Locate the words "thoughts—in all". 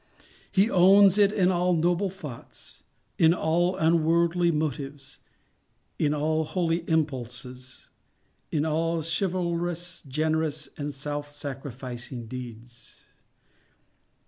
2.09-3.75